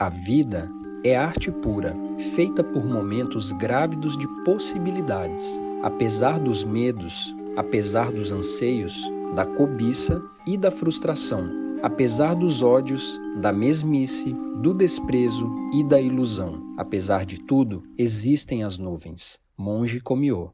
[0.00, 0.70] A vida
[1.02, 1.92] é arte pura,
[2.36, 5.58] feita por momentos grávidos de possibilidades.
[5.82, 9.02] Apesar dos medos, apesar dos anseios,
[9.34, 11.50] da cobiça e da frustração,
[11.82, 14.32] apesar dos ódios, da mesmice,
[14.62, 16.62] do desprezo e da ilusão.
[16.78, 19.40] Apesar de tudo, existem as nuvens.
[19.56, 20.46] Monge Komiô